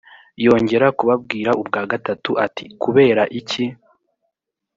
[0.45, 3.63] yongera kubabwira ubwa gatatu ati kubera iki